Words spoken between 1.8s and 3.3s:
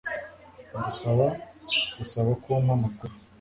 gusaba ko umpa amakuru